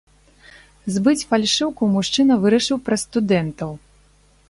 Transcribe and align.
Збыць 0.95 1.27
фальшыўку 1.33 1.91
мужчына 1.99 2.33
вырашыў 2.47 2.77
праз 2.89 3.01
студэнтаў. 3.11 3.71